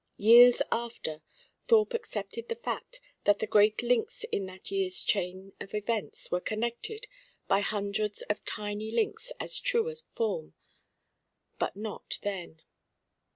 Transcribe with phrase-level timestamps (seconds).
[0.17, 1.21] Years after,
[1.67, 6.39] Thorpe accepted the fact that the great links in that year's chain of events were
[6.39, 7.05] connected
[7.47, 10.55] by hundreds of tiny links as true of form;
[11.59, 12.63] but not then.